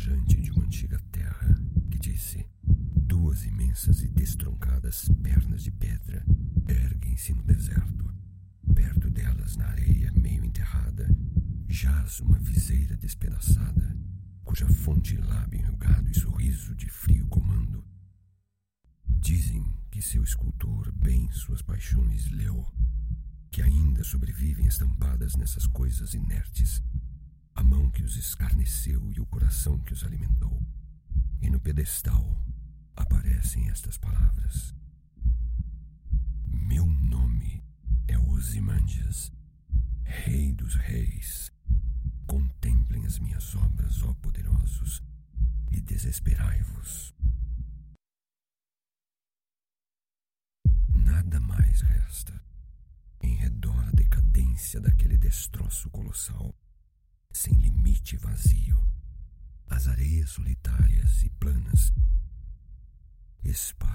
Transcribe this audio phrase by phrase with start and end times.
[0.00, 6.24] viajante de uma antiga terra que disse: Duas imensas e destroncadas pernas de pedra
[6.66, 8.10] erguem-se no deserto.
[8.74, 11.06] Perto delas, na areia meio enterrada,
[11.68, 13.94] jaz uma viseira despedaçada,
[14.42, 17.84] cuja fonte lábio enrugado e sorriso de frio comando.
[19.06, 22.66] Dizem que seu escultor bem suas paixões leu,
[23.50, 26.82] que ainda sobrevivem estampadas nessas coisas inertes,
[28.00, 30.58] que os escarneceu e o coração que os alimentou.
[31.42, 32.42] E no pedestal
[32.96, 34.74] aparecem estas palavras:
[36.46, 37.62] Meu nome
[38.08, 39.30] é Osimandias,
[40.02, 41.52] Rei dos Reis.
[42.26, 45.02] Contemplem as minhas obras, ó poderosos,
[45.70, 47.14] e desesperai-vos.
[50.94, 52.42] Nada mais resta
[53.20, 56.54] em redor a decadência daquele destroço colossal,
[57.32, 58.78] sem limite vazio.
[59.68, 61.92] As areias solitárias e planas
[63.74, 63.89] para